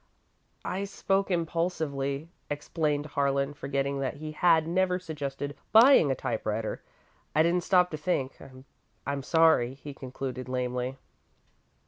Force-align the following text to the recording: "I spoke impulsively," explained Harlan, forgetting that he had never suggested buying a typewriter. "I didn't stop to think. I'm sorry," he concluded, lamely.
"I 0.65 0.85
spoke 0.85 1.29
impulsively," 1.29 2.31
explained 2.49 3.05
Harlan, 3.05 3.53
forgetting 3.53 3.99
that 3.99 4.15
he 4.15 4.31
had 4.31 4.65
never 4.67 4.97
suggested 4.97 5.55
buying 5.71 6.09
a 6.09 6.15
typewriter. 6.15 6.81
"I 7.35 7.43
didn't 7.43 7.61
stop 7.63 7.91
to 7.91 7.97
think. 7.97 8.39
I'm 9.05 9.21
sorry," 9.21 9.75
he 9.75 9.93
concluded, 9.93 10.49
lamely. 10.49 10.97